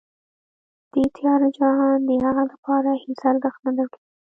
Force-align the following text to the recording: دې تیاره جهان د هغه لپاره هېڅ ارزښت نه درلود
دې 0.93 1.03
تیاره 1.15 1.49
جهان 1.57 1.99
د 2.07 2.09
هغه 2.27 2.43
لپاره 2.51 2.89
هېڅ 3.03 3.19
ارزښت 3.31 3.59
نه 3.65 3.71
درلود 3.77 4.03